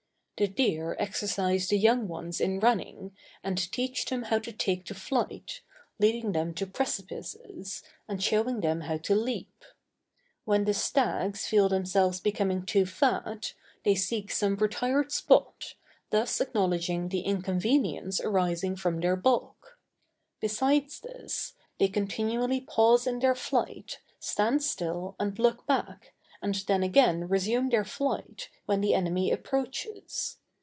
The 0.37 0.47
deer 0.47 0.95
exercise 0.97 1.67
the 1.67 1.77
young 1.77 2.07
ones 2.07 2.41
in 2.41 2.59
running, 2.59 3.15
and 3.43 3.59
teach 3.71 4.05
them 4.05 4.23
how 4.23 4.39
to 4.39 4.51
take 4.51 4.85
to 4.85 4.95
flight, 4.95 5.61
leading 5.99 6.31
them 6.31 6.55
to 6.55 6.65
precipices, 6.65 7.83
and 8.07 8.23
showing 8.23 8.61
them 8.61 8.81
how 8.81 8.97
to 8.97 9.13
leap. 9.13 9.63
When 10.43 10.65
the 10.65 10.73
stags 10.73 11.45
feel 11.45 11.69
themselves 11.69 12.19
becoming 12.19 12.65
too 12.65 12.87
fat, 12.87 13.53
they 13.85 13.93
seek 13.93 14.31
some 14.31 14.55
retired 14.55 15.11
spot, 15.11 15.75
thus 16.09 16.41
acknowledging 16.41 17.09
the 17.09 17.21
inconvenience 17.21 18.19
arising 18.19 18.77
from 18.77 18.99
their 18.99 19.15
bulk. 19.15 19.77
Besides 20.39 21.01
this, 21.01 21.53
they 21.77 21.87
continually 21.87 22.61
pause 22.61 23.05
in 23.05 23.19
their 23.19 23.35
flight, 23.35 23.99
stand 24.19 24.63
still 24.63 25.15
and 25.19 25.37
look 25.37 25.67
back, 25.67 26.15
and 26.43 26.55
then 26.67 26.81
again 26.81 27.27
resume 27.27 27.69
their 27.69 27.85
flight, 27.85 28.49
when 28.65 28.81
the 28.81 28.95
enemy 28.95 29.29
approaches. 29.31 30.37